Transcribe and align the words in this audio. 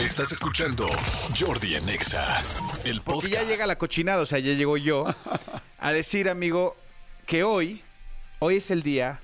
Estás 0.00 0.32
escuchando 0.32 0.86
Jordi 1.38 1.76
en 1.76 1.88
Exa, 1.88 2.42
el 2.84 3.00
Porque 3.00 3.28
podcast. 3.28 3.32
ya 3.32 3.42
llega 3.44 3.66
la 3.66 3.78
cochinada, 3.78 4.22
o 4.22 4.26
sea, 4.26 4.38
ya 4.38 4.52
llego 4.52 4.76
yo 4.76 5.06
a 5.78 5.92
decir, 5.92 6.28
amigo, 6.28 6.76
que 7.26 7.44
hoy, 7.44 7.82
hoy 8.40 8.56
es 8.56 8.70
el 8.70 8.82
día 8.82 9.20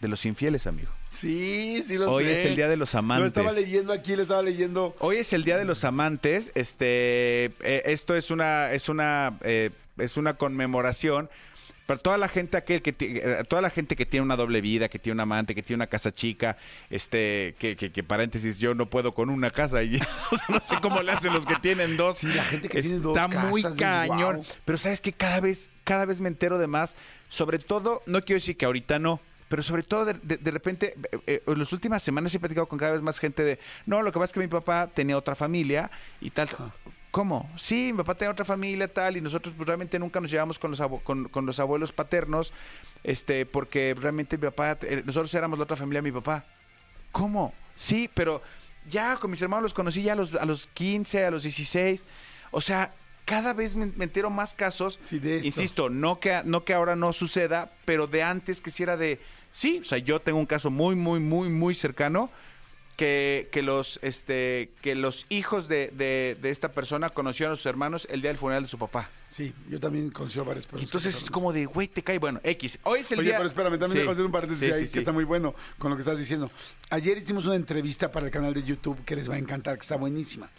de 0.00 0.08
los 0.08 0.24
infieles, 0.26 0.66
amigo. 0.66 0.90
Sí, 1.10 1.82
sí 1.86 1.96
lo 1.98 2.10
Hoy 2.10 2.24
sé. 2.24 2.32
es 2.40 2.46
el 2.46 2.56
día 2.56 2.68
de 2.68 2.76
los 2.76 2.94
amantes. 2.94 3.20
Lo 3.22 3.26
estaba 3.26 3.52
leyendo 3.52 3.92
aquí, 3.92 4.16
lo 4.16 4.22
estaba 4.22 4.42
leyendo. 4.42 4.94
Hoy 4.98 5.16
es 5.18 5.32
el 5.34 5.44
día 5.44 5.58
de 5.58 5.66
los 5.66 5.84
amantes. 5.84 6.52
Este, 6.54 7.46
eh, 7.60 7.82
esto 7.86 8.16
es 8.16 8.30
una, 8.30 8.72
es 8.72 8.88
una, 8.88 9.36
eh, 9.42 9.70
es 9.98 10.16
una 10.16 10.34
conmemoración. 10.38 11.28
Toda 12.00 12.18
la 12.18 12.28
gente 12.28 12.56
aquel 12.56 12.82
que 12.82 12.94
eh, 13.00 13.44
toda 13.48 13.62
la 13.62 13.70
gente 13.70 13.96
que 13.96 14.06
tiene 14.06 14.24
una 14.24 14.36
doble 14.36 14.60
vida, 14.60 14.88
que 14.88 14.98
tiene 14.98 15.14
un 15.14 15.20
amante, 15.20 15.54
que 15.54 15.62
tiene 15.62 15.78
una 15.78 15.86
casa 15.86 16.12
chica, 16.12 16.56
este, 16.90 17.54
que, 17.58 17.76
que, 17.76 17.90
que 17.92 18.02
paréntesis, 18.02 18.58
yo 18.58 18.74
no 18.74 18.86
puedo 18.86 19.12
con 19.12 19.30
una 19.30 19.50
casa 19.50 19.82
y 19.82 19.96
o 19.96 20.36
sea, 20.36 20.46
no 20.48 20.60
sé 20.60 20.76
cómo 20.80 21.02
le 21.02 21.12
hacen 21.12 21.32
los 21.32 21.46
que 21.46 21.56
tienen 21.56 21.96
dos. 21.96 22.18
Sí, 22.18 22.26
la 22.28 22.44
gente 22.44 22.68
que 22.68 22.82
tiene 22.82 22.98
dos 22.98 23.16
Está 23.18 23.28
muy 23.48 23.62
casas, 23.62 23.78
cañón. 23.78 24.36
"Wow". 24.36 24.46
Pero 24.64 24.78
sabes 24.78 25.00
que 25.00 25.12
cada 25.12 25.40
vez, 25.40 25.70
cada 25.84 26.04
vez 26.04 26.20
me 26.20 26.28
entero 26.28 26.58
de 26.58 26.66
más. 26.66 26.94
Sobre 27.28 27.58
todo, 27.58 28.02
no 28.06 28.20
quiero 28.24 28.38
decir 28.40 28.56
que 28.56 28.64
ahorita 28.66 28.98
no. 28.98 29.20
Pero 29.48 29.62
sobre 29.62 29.82
todo, 29.82 30.04
de, 30.06 30.14
de- 30.22 30.38
de 30.38 30.50
repente, 30.50 30.94
eh, 31.12 31.18
eh, 31.26 31.42
en 31.46 31.58
las 31.58 31.72
últimas 31.72 32.02
semanas 32.02 32.34
he 32.34 32.38
platicado 32.40 32.66
con 32.66 32.78
cada 32.78 32.92
vez 32.92 33.02
más 33.02 33.18
gente 33.18 33.42
de, 33.42 33.58
no, 33.84 34.00
lo 34.02 34.10
que 34.10 34.18
pasa 34.18 34.30
es 34.30 34.32
que 34.32 34.40
mi 34.40 34.48
papá 34.48 34.86
tenía 34.94 35.16
otra 35.18 35.34
familia 35.34 35.90
y 36.22 36.30
tal. 36.30 36.48
¿Cómo? 37.12 37.46
Sí, 37.58 37.92
mi 37.92 37.98
papá 37.98 38.14
tenía 38.14 38.32
otra 38.32 38.46
familia, 38.46 38.88
tal, 38.90 39.18
y 39.18 39.20
nosotros 39.20 39.54
pues, 39.54 39.66
realmente 39.66 39.98
nunca 39.98 40.18
nos 40.18 40.30
llevamos 40.30 40.58
con 40.58 40.70
los, 40.70 40.80
con, 41.04 41.28
con 41.28 41.44
los 41.44 41.60
abuelos 41.60 41.92
paternos, 41.92 42.54
este, 43.04 43.44
porque 43.44 43.94
realmente 43.96 44.38
mi 44.38 44.44
papá, 44.44 44.78
eh, 44.80 45.02
nosotros 45.04 45.32
éramos 45.34 45.58
la 45.58 45.64
otra 45.64 45.76
familia 45.76 46.00
de 46.00 46.10
mi 46.10 46.12
papá. 46.12 46.46
¿Cómo? 47.12 47.52
Sí, 47.76 48.08
pero 48.14 48.40
ya 48.88 49.18
con 49.18 49.30
mis 49.30 49.42
hermanos 49.42 49.64
los 49.64 49.74
conocí 49.74 50.02
ya 50.02 50.14
a 50.14 50.16
los, 50.16 50.34
a 50.34 50.46
los 50.46 50.70
15, 50.72 51.26
a 51.26 51.30
los 51.30 51.42
16. 51.42 52.02
O 52.50 52.62
sea, 52.62 52.94
cada 53.26 53.52
vez 53.52 53.76
me, 53.76 53.86
me 53.94 54.04
entero 54.04 54.30
más 54.30 54.54
casos. 54.54 54.98
Sí, 55.02 55.18
de 55.18 55.36
esto. 55.36 55.46
Insisto, 55.46 55.90
no 55.90 56.18
que, 56.18 56.40
no 56.46 56.64
que 56.64 56.72
ahora 56.72 56.96
no 56.96 57.12
suceda, 57.12 57.72
pero 57.84 58.06
de 58.06 58.22
antes 58.22 58.62
que 58.62 58.70
si 58.70 58.84
era 58.84 58.96
de... 58.96 59.20
Sí, 59.50 59.80
o 59.82 59.84
sea, 59.84 59.98
yo 59.98 60.20
tengo 60.22 60.38
un 60.38 60.46
caso 60.46 60.70
muy, 60.70 60.96
muy, 60.96 61.20
muy, 61.20 61.50
muy 61.50 61.74
cercano 61.74 62.30
que, 62.96 63.48
que 63.50 63.62
los 63.62 63.98
este 64.02 64.70
que 64.82 64.94
los 64.94 65.26
hijos 65.30 65.66
de, 65.68 65.88
de- 65.96 66.36
de 66.40 66.50
esta 66.50 66.72
persona 66.72 67.08
conocieron 67.08 67.54
a 67.54 67.56
sus 67.56 67.66
hermanos 67.66 68.06
el 68.10 68.20
día 68.20 68.30
del 68.30 68.38
funeral 68.38 68.62
de 68.64 68.68
su 68.68 68.78
papá. 68.78 69.08
Sí, 69.28 69.52
yo 69.70 69.80
también 69.80 70.10
conozco 70.10 70.44
varias 70.44 70.66
personas. 70.66 70.84
Entonces 70.90 71.22
es 71.22 71.30
como 71.30 71.52
de, 71.52 71.64
güey, 71.64 71.88
te 71.88 72.02
cae. 72.02 72.18
Bueno, 72.18 72.40
X. 72.44 72.78
Hoy 72.82 73.00
es 73.00 73.10
el 73.12 73.20
Oye, 73.20 73.28
día... 73.28 73.38
pero 73.38 73.48
espérame, 73.48 73.72
también 73.78 73.90
Sí. 73.92 73.98
dejo 74.00 74.10
hacer 74.12 74.24
un 74.26 74.32
paréntesis 74.32 74.66
Sí, 74.66 74.72
ahí 74.72 74.86
sí, 74.86 74.92
que 74.92 74.98
está 74.98 75.12
muy 75.12 75.24
bueno 75.24 75.54
con 75.78 75.90
lo 75.90 75.96
que 75.96 76.00
estás 76.02 76.18
diciendo. 76.18 76.50
Ayer 76.90 77.16
hicimos 77.18 77.46
una 77.46 77.56
entrevista 77.56 78.10
para 78.10 78.26
el 78.26 78.32
canal 78.32 78.52
de 78.52 78.62
YouTube 78.62 79.02
que 79.04 79.16
les 79.16 79.28
va 79.30 79.34
a 79.34 79.38
encantar, 79.38 79.76
que 79.76 79.82
está 79.82 79.96
buenísima. 79.96 80.50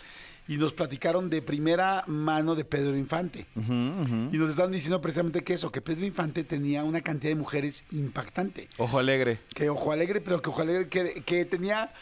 Y 0.47 0.57
nos 0.57 0.73
platicaron 0.73 1.29
de 1.29 1.41
primera 1.41 2.03
mano 2.07 2.55
de 2.55 2.65
Pedro 2.65 2.97
Infante. 2.97 3.45
Ujú, 3.55 3.71
ujú. 3.71 4.29
Y 4.33 4.37
nos 4.37 4.49
estaban 4.49 4.71
diciendo 4.73 4.99
precisamente 4.99 5.41
que 5.43 5.53
eso, 5.53 5.71
que 5.71 5.79
Pedro 5.79 6.05
Infante 6.05 6.43
tenía 6.43 6.83
una 6.83 6.99
cantidad 6.99 7.31
de 7.31 7.35
mujeres 7.35 7.85
impactante. 7.91 8.67
Ojo 8.77 8.99
alegre. 8.99 9.39
Que 9.53 9.69
ojo 9.69 9.91
alegre, 9.93 10.19
pero 10.19 10.41
que 10.41 10.49
ojo 10.49 10.61
alegre 10.61 10.89
que, 10.89 11.23
que 11.25 11.45
tenía, 11.45 11.93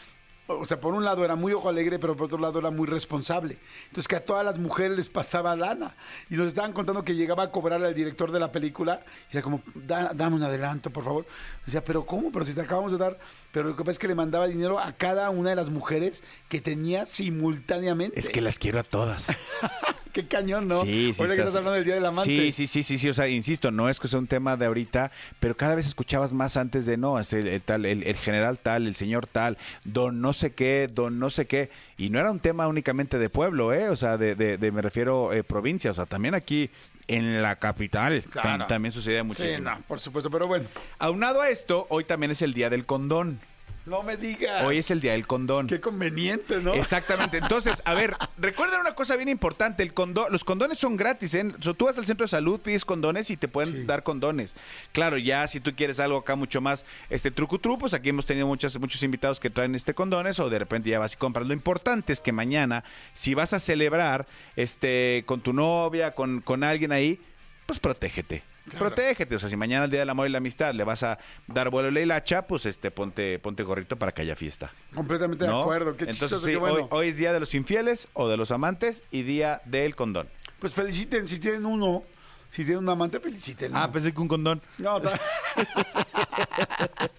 o 0.48 0.64
sea, 0.64 0.80
por 0.80 0.92
un 0.94 1.04
lado 1.04 1.24
era 1.24 1.36
muy 1.36 1.52
ojo 1.52 1.68
alegre, 1.68 1.98
pero 1.98 2.14
por 2.16 2.26
otro 2.26 2.38
lado 2.38 2.58
era 2.58 2.70
muy 2.70 2.86
responsable. 2.86 3.58
Entonces 3.86 4.08
que 4.08 4.16
a 4.16 4.24
todas 4.24 4.44
las 4.44 4.58
mujeres 4.58 4.96
les 4.96 5.08
pasaba 5.08 5.54
lana. 5.56 5.94
Y 6.28 6.34
nos 6.36 6.48
estaban 6.48 6.72
contando 6.72 7.04
que 7.04 7.14
llegaba 7.14 7.44
a 7.44 7.50
cobrar 7.50 7.82
al 7.82 7.94
director 7.94 8.30
de 8.32 8.40
la 8.40 8.52
película. 8.52 9.00
Y 9.32 9.36
era 9.36 9.42
como, 9.42 9.62
"Da- 9.74 10.12
dame 10.14 10.36
un 10.36 10.42
adelanto, 10.42 10.90
por 10.90 11.04
favor. 11.04 11.26
Decía, 11.64 11.82
pero 11.84 12.04
¿cómo? 12.04 12.30
Pero 12.32 12.44
si 12.44 12.54
te 12.54 12.60
acabamos 12.60 12.92
de 12.92 12.98
dar. 12.98 13.18
Pero 13.52 13.68
lo 13.68 13.76
que 13.76 13.82
pasa 13.82 13.92
es 13.92 13.98
que 13.98 14.08
le 14.08 14.14
mandaba 14.14 14.46
dinero 14.46 14.78
a 14.78 14.92
cada 14.92 15.30
una 15.30 15.50
de 15.50 15.56
las 15.56 15.70
mujeres 15.70 16.22
que 16.48 16.60
tenía 16.60 17.06
simultáneamente. 17.06 18.18
Es 18.18 18.28
que 18.28 18.40
las 18.40 18.58
quiero 18.58 18.80
a 18.80 18.84
todas. 18.84 19.26
Qué 20.14 20.26
cañón, 20.26 20.68
¿no? 20.68 20.80
Sí, 20.82 21.12
sí. 21.14 21.22
Ahora 21.22 21.34
que 21.34 21.40
estás- 21.40 21.46
estás 21.48 21.56
hablando 21.56 21.72
del 21.72 21.84
Día 21.84 21.94
del 21.94 22.04
Amante. 22.06 22.30
Sí, 22.30 22.52
sí, 22.52 22.66
sí, 22.66 22.82
sí, 22.82 22.98
sí. 22.98 23.08
O 23.08 23.14
sea, 23.14 23.28
insisto, 23.28 23.70
no 23.70 23.88
es 23.88 23.98
que 23.98 24.08
sea 24.08 24.18
un 24.18 24.26
tema 24.26 24.56
de 24.56 24.66
ahorita, 24.66 25.10
pero 25.40 25.56
cada 25.56 25.74
vez 25.74 25.86
escuchabas 25.86 26.32
más 26.34 26.56
antes 26.56 26.84
de 26.86 26.96
no, 26.96 27.18
el, 27.18 27.26
el 27.46 27.62
tal, 27.62 27.86
el, 27.86 28.02
el 28.02 28.16
general 28.16 28.58
tal, 28.58 28.86
el 28.86 28.94
señor 28.94 29.26
tal, 29.26 29.56
don 29.84 30.20
no 30.20 30.32
sé 30.32 30.52
qué, 30.52 30.88
don 30.92 31.18
no 31.18 31.30
sé 31.30 31.46
qué. 31.46 31.70
Y 31.96 32.10
no 32.10 32.18
era 32.18 32.30
un 32.30 32.40
tema 32.40 32.66
únicamente 32.68 33.18
de 33.18 33.28
pueblo, 33.30 33.72
¿eh? 33.72 33.88
O 33.88 33.96
sea, 33.96 34.18
de, 34.18 34.34
de, 34.34 34.58
de- 34.58 34.70
me 34.72 34.82
refiero 34.82 35.32
eh, 35.32 35.42
provincia. 35.44 35.90
O 35.90 35.94
sea, 35.94 36.06
también 36.06 36.34
aquí 36.34 36.68
en 37.08 37.42
la 37.42 37.56
capital 37.56 38.22
tam- 38.32 38.66
también 38.66 38.92
sucedía 38.92 39.20
Sí, 39.20 39.24
muchísimo. 39.26 39.70
no, 39.70 39.80
por 39.88 39.98
supuesto, 39.98 40.30
pero 40.30 40.46
bueno. 40.46 40.66
Aunado 40.98 41.40
a 41.40 41.48
esto, 41.48 41.86
hoy 41.90 42.04
también 42.04 42.30
es 42.30 42.42
el 42.42 42.54
día 42.54 42.70
del 42.70 42.84
condón. 42.86 43.40
No 43.84 44.02
me 44.04 44.16
digas. 44.16 44.64
Hoy 44.64 44.78
es 44.78 44.90
el 44.92 45.00
día 45.00 45.12
del 45.12 45.26
condón. 45.26 45.66
Qué 45.66 45.80
conveniente, 45.80 46.60
¿no? 46.60 46.72
Exactamente. 46.74 47.38
Entonces, 47.38 47.82
a 47.84 47.94
ver, 47.94 48.14
recuerden 48.38 48.78
una 48.80 48.94
cosa 48.94 49.16
bien 49.16 49.28
importante. 49.28 49.82
El 49.82 49.92
condo- 49.92 50.28
los 50.30 50.44
condones 50.44 50.78
son 50.78 50.96
gratis. 50.96 51.34
¿eh? 51.34 51.44
Tú 51.76 51.86
vas 51.86 51.98
al 51.98 52.06
centro 52.06 52.24
de 52.24 52.30
salud, 52.30 52.60
pides 52.60 52.84
condones 52.84 53.30
y 53.30 53.36
te 53.36 53.48
pueden 53.48 53.72
Sí. 53.74 53.84
dar 53.84 54.04
condones. 54.04 54.54
Claro, 54.92 55.18
ya 55.18 55.48
si 55.48 55.58
tú 55.58 55.74
quieres 55.74 55.98
algo 55.98 56.18
acá 56.18 56.36
mucho 56.36 56.60
más 56.60 56.84
este 57.10 57.32
trucutru, 57.32 57.76
pues 57.76 57.92
aquí 57.92 58.10
hemos 58.10 58.24
tenido 58.24 58.46
muchas, 58.46 58.78
muchos 58.78 59.02
invitados 59.02 59.40
que 59.40 59.50
traen 59.50 59.74
este 59.74 59.94
condones 59.94 60.38
o 60.38 60.48
de 60.48 60.60
repente 60.60 60.88
ya 60.88 61.00
vas 61.00 61.14
y 61.14 61.16
compras. 61.16 61.46
Lo 61.46 61.52
importante 61.52 62.12
es 62.12 62.20
que 62.20 62.30
mañana, 62.30 62.84
si 63.14 63.34
vas 63.34 63.52
a 63.52 63.58
celebrar 63.58 64.26
este 64.54 65.24
con 65.26 65.40
tu 65.40 65.52
novia, 65.52 66.12
con, 66.14 66.40
con 66.40 66.62
alguien 66.62 66.92
ahí, 66.92 67.20
pues 67.66 67.80
protégete. 67.80 68.44
Claro. 68.68 68.86
Protégete, 68.86 69.34
o 69.34 69.38
sea, 69.40 69.48
si 69.48 69.56
mañana 69.56 69.86
el 69.86 69.90
día 69.90 70.00
del 70.00 70.10
amor 70.10 70.28
y 70.28 70.30
la 70.30 70.38
amistad 70.38 70.72
le 70.72 70.84
vas 70.84 71.02
a 71.02 71.18
dar 71.48 71.68
vuelo 71.70 71.88
a 71.88 71.90
la 71.90 72.00
hilacha, 72.00 72.46
pues 72.46 72.64
este 72.64 72.92
ponte 72.92 73.40
ponte 73.40 73.64
gorrito 73.64 73.96
para 73.96 74.12
que 74.12 74.22
haya 74.22 74.36
fiesta. 74.36 74.72
Completamente 74.94 75.44
de 75.44 75.50
¿no? 75.50 75.62
acuerdo. 75.62 75.96
Qué 75.96 76.04
Entonces, 76.04 76.20
chistoso, 76.20 76.46
sí, 76.46 76.52
qué 76.52 76.56
bueno. 76.58 76.76
hoy, 76.76 76.86
hoy 76.90 77.08
es 77.08 77.16
día 77.16 77.32
de 77.32 77.40
los 77.40 77.54
infieles 77.54 78.06
o 78.12 78.28
de 78.28 78.36
los 78.36 78.52
amantes 78.52 79.02
y 79.10 79.22
día 79.24 79.62
del 79.64 79.96
condón. 79.96 80.28
Pues 80.60 80.74
feliciten, 80.74 81.26
si 81.26 81.40
tienen 81.40 81.66
uno, 81.66 82.04
si 82.52 82.64
tienen 82.64 82.84
un 82.84 82.88
amante, 82.88 83.18
feliciten. 83.18 83.72
Ah, 83.74 83.90
pensé 83.90 84.12
que 84.12 84.20
un 84.20 84.28
condón. 84.28 84.62
No, 84.78 85.02
ta- 85.02 85.18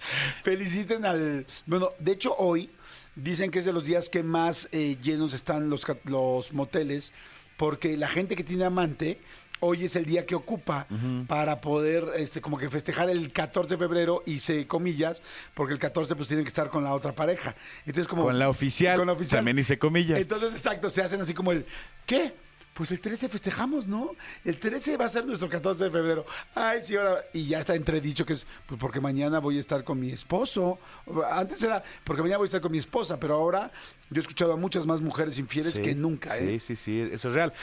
feliciten 0.43 1.05
al... 1.05 1.45
Bueno, 1.65 1.89
de 1.99 2.11
hecho 2.13 2.35
hoy 2.37 2.69
dicen 3.15 3.51
que 3.51 3.59
es 3.59 3.65
de 3.65 3.73
los 3.73 3.83
días 3.85 4.07
que 4.09 4.23
más 4.23 4.67
eh, 4.71 4.97
llenos 5.01 5.33
están 5.33 5.69
los, 5.69 5.85
los 6.05 6.53
moteles, 6.53 7.11
porque 7.57 7.97
la 7.97 8.07
gente 8.07 8.35
que 8.35 8.43
tiene 8.45 8.63
amante... 8.65 9.19
Hoy 9.65 9.85
es 9.85 9.95
el 9.95 10.05
día 10.05 10.25
que 10.25 10.35
ocupa 10.35 10.87
para 11.25 11.61
poder, 11.61 12.03
este, 12.17 12.41
como 12.41 12.57
que 12.57 12.69
festejar 12.69 13.09
el 13.09 13.31
14 13.31 13.75
de 13.75 13.77
febrero, 13.77 14.21
hice 14.25 14.67
comillas, 14.67 15.23
porque 15.53 15.71
el 15.73 15.79
14 15.79 16.15
pues 16.17 16.27
tienen 16.27 16.43
que 16.43 16.49
estar 16.49 16.69
con 16.69 16.83
la 16.83 16.93
otra 16.93 17.13
pareja. 17.13 17.55
Entonces 17.85 18.09
como... 18.09 18.23
Con 18.23 18.37
la 18.37 18.49
oficial, 18.49 18.97
Con 18.97 19.07
la 19.07 19.13
oficial. 19.13 19.39
también 19.39 19.59
hice 19.59 19.79
comillas. 19.79 20.19
Entonces, 20.19 20.53
exacto, 20.53 20.89
se 20.89 21.01
hacen 21.01 21.21
así 21.21 21.33
como 21.33 21.53
el, 21.53 21.65
¿qué? 22.05 22.33
Pues 22.73 22.91
el 22.91 22.99
13 22.99 23.29
festejamos, 23.29 23.87
¿no? 23.87 24.15
El 24.43 24.57
13 24.59 24.97
va 24.97 25.05
a 25.05 25.09
ser 25.09 25.25
nuestro 25.25 25.47
14 25.47 25.83
de 25.85 25.91
febrero. 25.91 26.25
Ay, 26.55 26.79
sí, 26.83 26.95
ahora. 26.97 27.23
Y 27.31 27.45
ya 27.45 27.59
está 27.59 27.75
entredicho 27.75 28.25
que 28.25 28.33
es 28.33 28.47
pues 28.65 28.79
porque 28.81 28.99
mañana 28.99 29.37
voy 29.39 29.57
a 29.57 29.59
estar 29.59 29.83
con 29.83 29.99
mi 29.99 30.11
esposo. 30.11 30.79
Antes 31.29 31.61
era 31.61 31.83
porque 32.03 32.23
mañana 32.23 32.39
voy 32.39 32.45
a 32.45 32.49
estar 32.49 32.61
con 32.61 32.71
mi 32.71 32.79
esposa, 32.79 33.19
pero 33.19 33.35
ahora 33.35 33.71
yo 34.09 34.19
he 34.19 34.23
escuchado 34.23 34.53
a 34.53 34.57
muchas 34.57 34.87
más 34.87 35.01
mujeres 35.01 35.37
infieles 35.37 35.73
Sí, 35.73 35.83
que 35.83 35.93
nunca, 35.93 36.35
¿eh? 36.35 36.59
Sí, 36.59 36.75
sí, 36.75 36.75
sí, 36.75 37.09
eso 37.13 37.29
es 37.29 37.35
real. 37.35 37.53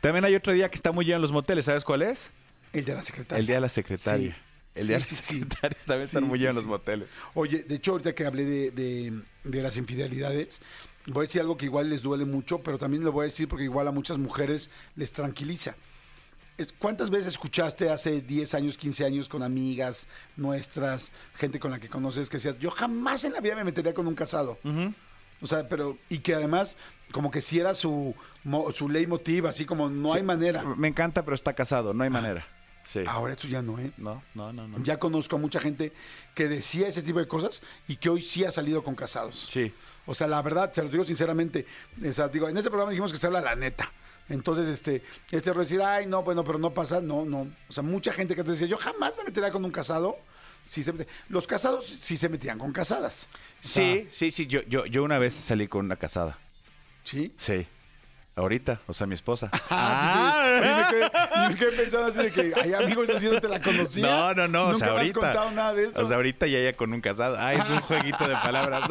También 0.00 0.24
hay 0.24 0.34
otro 0.34 0.52
día 0.52 0.68
que 0.68 0.76
está 0.76 0.92
muy 0.92 1.04
lleno 1.04 1.16
en 1.16 1.22
los 1.22 1.32
moteles, 1.32 1.64
¿sabes 1.66 1.84
cuál 1.84 2.02
es? 2.02 2.28
El 2.72 2.84
de 2.84 2.94
la 2.94 3.02
secretaria. 3.02 3.40
El 3.40 3.46
día 3.46 3.56
de 3.56 3.60
la 3.60 3.68
secretaria. 3.68 4.32
Sí. 4.32 4.40
El 4.74 4.86
día 4.86 5.00
Sí, 5.00 5.14
de 5.14 5.16
la 5.16 5.22
sí. 5.22 5.34
secretaria 5.40 5.78
también 5.86 6.04
están 6.06 6.24
muy 6.24 6.38
llenos 6.38 6.54
los 6.56 6.64
moteles. 6.64 7.10
Oye, 7.34 7.64
de 7.64 7.74
hecho, 7.74 7.92
ahorita 7.92 8.14
que 8.14 8.24
hablé 8.24 8.44
de, 8.44 8.70
de- 8.70 9.20
de 9.44 9.62
las 9.62 9.76
infidelidades, 9.76 10.60
voy 11.06 11.24
a 11.24 11.26
decir 11.26 11.40
algo 11.40 11.56
que 11.56 11.64
igual 11.66 11.90
les 11.90 12.02
duele 12.02 12.24
mucho, 12.24 12.60
pero 12.60 12.78
también 12.78 13.02
lo 13.02 13.10
voy 13.12 13.22
a 13.22 13.24
decir 13.24 13.48
porque 13.48 13.64
igual 13.64 13.88
a 13.88 13.92
muchas 13.92 14.16
mujeres 14.18 14.70
les 14.96 15.10
tranquiliza. 15.12 15.74
¿Cuántas 16.78 17.08
veces 17.08 17.28
escuchaste 17.28 17.88
hace 17.90 18.20
10 18.20 18.52
años, 18.54 18.76
15 18.76 19.06
años 19.06 19.28
con 19.30 19.42
amigas 19.42 20.06
nuestras, 20.36 21.10
gente 21.34 21.58
con 21.58 21.70
la 21.70 21.80
que 21.80 21.88
conoces, 21.88 22.28
que 22.28 22.36
decías, 22.36 22.58
yo 22.58 22.70
jamás 22.70 23.24
en 23.24 23.32
la 23.32 23.40
vida 23.40 23.56
me 23.56 23.64
metería 23.64 23.94
con 23.94 24.06
un 24.06 24.14
casado? 24.14 24.58
O 25.42 25.46
sea, 25.46 25.68
pero, 25.68 25.96
y 26.08 26.18
que 26.18 26.34
además, 26.34 26.76
como 27.12 27.30
que 27.30 27.40
si 27.40 27.58
era 27.58 27.74
su, 27.74 28.14
mo- 28.44 28.70
su 28.72 28.88
leitmotiv, 28.88 29.46
así 29.46 29.64
como 29.64 29.88
no 29.88 30.12
hay 30.12 30.22
manera. 30.22 30.62
Me 30.76 30.88
encanta, 30.88 31.24
pero 31.24 31.34
está 31.34 31.54
casado, 31.54 31.94
no 31.94 32.04
hay 32.04 32.10
manera. 32.10 32.46
Sí. 32.82 33.00
Ahora 33.06 33.34
esto 33.34 33.46
ya 33.46 33.62
no, 33.62 33.78
¿eh? 33.78 33.92
No, 33.98 34.22
no, 34.34 34.52
no, 34.52 34.66
no. 34.66 34.82
Ya 34.82 34.98
conozco 34.98 35.36
a 35.36 35.38
mucha 35.38 35.60
gente 35.60 35.92
que 36.34 36.48
decía 36.48 36.88
ese 36.88 37.02
tipo 37.02 37.18
de 37.18 37.28
cosas 37.28 37.62
y 37.88 37.96
que 37.96 38.08
hoy 38.08 38.22
sí 38.22 38.44
ha 38.44 38.50
salido 38.50 38.82
con 38.82 38.94
casados. 38.94 39.48
Sí. 39.50 39.72
O 40.06 40.14
sea, 40.14 40.26
la 40.26 40.40
verdad, 40.42 40.72
se 40.72 40.82
los 40.82 40.90
digo 40.90 41.04
sinceramente. 41.04 41.66
o 42.06 42.12
sea, 42.12 42.28
digo, 42.28 42.48
en 42.48 42.56
este 42.56 42.70
programa 42.70 42.90
dijimos 42.90 43.12
que 43.12 43.18
se 43.18 43.26
habla 43.26 43.40
la 43.42 43.54
neta. 43.54 43.92
Entonces, 44.28 44.66
este, 44.68 45.02
este 45.30 45.52
decir, 45.52 45.82
ay, 45.82 46.06
no, 46.06 46.22
bueno, 46.22 46.42
pero 46.44 46.58
no 46.58 46.72
pasa, 46.72 47.00
no, 47.00 47.24
no. 47.24 47.48
O 47.68 47.72
sea, 47.72 47.82
mucha 47.82 48.12
gente 48.12 48.34
que 48.34 48.44
te 48.44 48.52
decía, 48.52 48.66
yo 48.66 48.78
jamás 48.78 49.14
me 49.18 49.24
metería 49.24 49.50
con 49.50 49.64
un 49.64 49.72
casado. 49.72 50.16
Sí 50.66 50.82
se 50.82 50.92
Los 51.28 51.46
casados 51.46 51.86
sí 51.86 52.16
se 52.16 52.28
metían 52.28 52.58
con 52.58 52.72
casadas. 52.72 53.28
O 53.32 53.68
Sí, 53.68 54.06
sí, 54.10 54.30
sí. 54.30 54.46
Yo, 54.46 54.62
yo, 54.62 54.86
yo 54.86 55.02
una 55.02 55.18
vez 55.18 55.34
salí 55.34 55.66
con 55.68 55.84
una 55.86 55.96
casada. 55.96 56.38
¿Sí? 57.04 57.32
Sí. 57.36 57.66
Ahorita, 58.36 58.80
o 58.86 58.94
sea, 58.94 59.06
mi 59.06 59.14
esposa. 59.14 59.50
Ah, 59.70 60.56
y 60.56 60.60
me 60.60 60.88
quedé, 60.88 61.10
y 61.44 61.48
me 61.48 61.56
quedé 61.56 61.72
pensando 61.82 62.06
así 62.06 62.18
de 62.18 62.32
que, 62.32 62.52
ay, 62.60 62.72
amigos, 62.74 63.08
yo 63.08 63.18
sí 63.18 63.26
no 63.26 63.40
te 63.40 63.48
la 63.48 63.60
conocía. 63.60 64.06
No, 64.06 64.34
no, 64.34 64.48
no, 64.48 64.62
o 64.66 64.72
Nunca 64.72 64.78
sea, 64.78 64.86
me 64.88 64.92
has 64.92 64.98
ahorita. 65.00 65.20
contado 65.20 65.50
nada 65.50 65.74
de 65.74 65.84
eso. 65.86 66.00
O 66.00 66.04
sea, 66.06 66.16
ahorita 66.16 66.46
ya 66.46 66.58
ella 66.58 66.72
con 66.72 66.92
un 66.92 67.00
casado. 67.00 67.36
Ah, 67.38 67.52
es 67.54 67.68
un 67.68 67.80
jueguito 67.80 68.26
de 68.26 68.34
palabras. 68.36 68.82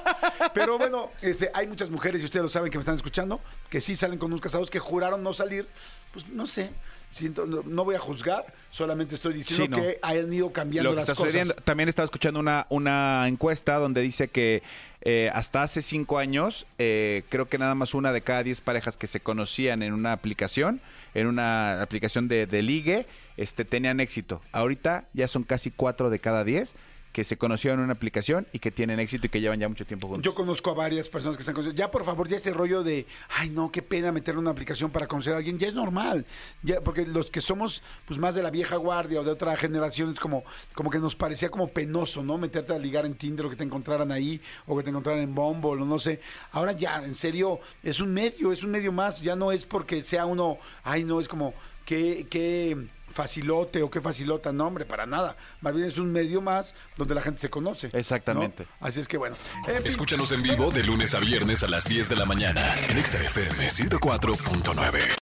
Pero 0.54 0.78
bueno, 0.78 1.10
este, 1.22 1.50
hay 1.54 1.66
muchas 1.66 1.90
mujeres, 1.90 2.20
y 2.22 2.24
ustedes 2.26 2.42
lo 2.44 2.50
saben 2.50 2.70
que 2.70 2.78
me 2.78 2.82
están 2.82 2.96
escuchando, 2.96 3.40
que 3.70 3.80
sí 3.80 3.96
salen 3.96 4.18
con 4.18 4.26
unos 4.30 4.40
casados 4.40 4.70
que 4.70 4.78
juraron 4.78 5.22
no 5.22 5.32
salir. 5.32 5.66
Pues 6.12 6.28
no 6.28 6.46
sé. 6.46 6.70
Siento, 7.12 7.46
no, 7.46 7.62
no 7.64 7.84
voy 7.84 7.94
a 7.94 7.98
juzgar, 7.98 8.46
solamente 8.70 9.14
estoy 9.14 9.34
diciendo 9.34 9.64
Sí, 9.64 9.70
no. 9.70 9.76
que 9.76 9.98
han 10.02 10.32
ido 10.32 10.50
cambiando 10.52 10.90
Lo 10.90 10.94
que 10.94 11.00
las 11.00 11.04
está 11.04 11.14
cosas. 11.14 11.32
sucediendo. 11.32 11.54
También 11.62 11.88
estaba 11.88 12.04
escuchando 12.06 12.40
una, 12.40 12.66
una 12.70 13.28
encuesta 13.28 13.76
donde 13.76 14.00
dice 14.00 14.28
que 14.28 14.62
eh, 15.02 15.30
hasta 15.34 15.62
hace 15.62 15.82
cinco 15.82 16.18
años, 16.18 16.66
eh, 16.78 17.24
creo 17.28 17.48
que 17.48 17.58
nada 17.58 17.74
más 17.74 17.92
una 17.92 18.12
de 18.12 18.22
cada 18.22 18.42
diez 18.42 18.60
parejas 18.62 18.96
que 18.96 19.06
se 19.06 19.20
conocían 19.20 19.82
en 19.82 19.92
una 19.92 20.12
aplicación, 20.12 20.80
en 21.12 21.26
una 21.26 21.82
aplicación 21.82 22.28
de, 22.28 22.46
de 22.46 22.62
ligue, 22.62 23.06
este, 23.36 23.64
tenían 23.66 24.00
éxito. 24.00 24.40
Ahorita 24.52 25.04
ya 25.12 25.28
son 25.28 25.42
casi 25.44 25.70
cuatro 25.70 26.08
de 26.08 26.18
cada 26.18 26.44
diez 26.44 26.74
que 27.12 27.24
se 27.24 27.36
conocieron 27.36 27.80
en 27.80 27.84
una 27.84 27.92
aplicación 27.92 28.46
y 28.52 28.58
que 28.58 28.70
tienen 28.70 28.98
éxito 28.98 29.26
y 29.26 29.28
que 29.28 29.40
llevan 29.40 29.60
ya 29.60 29.68
mucho 29.68 29.84
tiempo 29.84 30.08
juntos. 30.08 30.24
Yo 30.24 30.34
conozco 30.34 30.70
a 30.70 30.74
varias 30.74 31.08
personas 31.08 31.36
que 31.36 31.42
están 31.42 31.54
conociendo. 31.54 31.78
Ya, 31.78 31.90
por 31.90 32.04
favor, 32.04 32.26
ya 32.26 32.36
ese 32.36 32.52
rollo 32.52 32.82
de, 32.82 33.06
ay, 33.28 33.50
no, 33.50 33.70
qué 33.70 33.82
pena 33.82 34.12
meterle 34.12 34.40
una 34.40 34.50
aplicación 34.50 34.90
para 34.90 35.06
conocer 35.06 35.34
a 35.34 35.36
alguien, 35.36 35.58
ya 35.58 35.68
es 35.68 35.74
normal. 35.74 36.24
Ya, 36.62 36.80
porque 36.80 37.06
los 37.06 37.30
que 37.30 37.40
somos 37.40 37.82
pues 38.06 38.18
más 38.18 38.34
de 38.34 38.42
la 38.42 38.50
vieja 38.50 38.76
guardia 38.76 39.20
o 39.20 39.24
de 39.24 39.30
otra 39.30 39.56
generación, 39.56 40.10
es 40.10 40.20
como, 40.20 40.44
como 40.74 40.90
que 40.90 40.98
nos 40.98 41.14
parecía 41.14 41.50
como 41.50 41.68
penoso, 41.68 42.22
¿no? 42.22 42.38
Meterte 42.38 42.72
a 42.72 42.78
ligar 42.78 43.04
en 43.04 43.14
Tinder 43.14 43.46
o 43.46 43.50
que 43.50 43.56
te 43.56 43.64
encontraran 43.64 44.10
ahí, 44.10 44.40
o 44.66 44.76
que 44.76 44.82
te 44.82 44.90
encontraran 44.90 45.22
en 45.22 45.34
Bumble, 45.34 45.82
o 45.82 45.84
no 45.84 45.98
sé. 45.98 46.20
Ahora 46.52 46.72
ya, 46.72 47.04
en 47.04 47.14
serio, 47.14 47.60
es 47.82 48.00
un 48.00 48.12
medio, 48.14 48.52
es 48.52 48.62
un 48.62 48.70
medio 48.70 48.90
más. 48.90 49.20
Ya 49.20 49.36
no 49.36 49.52
es 49.52 49.66
porque 49.66 50.02
sea 50.02 50.24
uno, 50.24 50.58
ay, 50.82 51.04
no, 51.04 51.20
es 51.20 51.28
como, 51.28 51.52
qué, 51.84 52.26
qué 52.30 52.88
facilote 53.12 53.82
o 53.82 53.90
qué 53.90 54.00
facilota, 54.00 54.52
no, 54.52 54.66
hombre, 54.66 54.84
para 54.84 55.06
nada. 55.06 55.36
Más 55.60 55.74
bien 55.74 55.86
es 55.86 55.98
un 55.98 56.12
medio 56.12 56.40
más 56.40 56.74
donde 56.96 57.14
la 57.14 57.22
gente 57.22 57.40
se 57.40 57.50
conoce. 57.50 57.90
¿no? 57.92 57.98
Exactamente. 57.98 58.66
Así 58.80 59.00
es 59.00 59.08
que 59.08 59.16
bueno. 59.16 59.36
En. 59.68 59.86
Escúchanos 59.86 60.32
en 60.32 60.42
vivo 60.42 60.70
de 60.70 60.82
lunes 60.82 61.14
a 61.14 61.20
viernes 61.20 61.62
a 61.62 61.68
las 61.68 61.84
10 61.84 62.08
de 62.08 62.16
la 62.16 62.26
mañana 62.26 62.74
en 62.88 62.98
Exa 62.98 63.22
FM 63.22 63.68
104.9. 63.68 65.21